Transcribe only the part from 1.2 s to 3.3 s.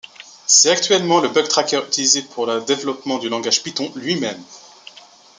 le bugtracker utilisé pour le développement du